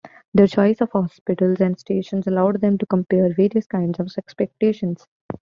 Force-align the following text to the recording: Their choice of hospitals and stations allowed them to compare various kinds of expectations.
Their 0.33 0.47
choice 0.47 0.81
of 0.81 0.89
hospitals 0.93 1.61
and 1.61 1.79
stations 1.79 2.25
allowed 2.25 2.59
them 2.59 2.79
to 2.79 2.87
compare 2.87 3.31
various 3.35 3.67
kinds 3.67 3.99
of 3.99 4.09
expectations. 4.17 5.05